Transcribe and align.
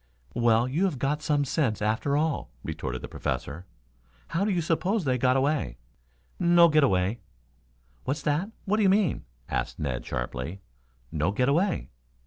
"Well, 0.33 0.67
you 0.67 0.85
have 0.85 0.97
got 0.97 1.21
some 1.21 1.45
sense 1.45 1.79
after 1.79 2.17
all,"' 2.17 2.49
retorted 2.63 3.03
the 3.03 3.07
Professor. 3.07 3.67
"How 4.29 4.43
do 4.43 4.49
you 4.49 4.59
suppose 4.59 5.05
they 5.05 5.19
got 5.19 5.37
away?" 5.37 5.77
"No 6.39 6.69
get 6.69 6.83
away." 6.83 7.19
"What's 8.05 8.23
that? 8.23 8.49
What 8.65 8.77
do 8.77 8.81
you 8.81 8.89
mean?" 8.89 9.25
asked 9.47 9.77
Ned 9.77 10.03
sharply. 10.03 10.59
"No 11.11 11.29
get 11.31 11.49
away." 11.49 11.89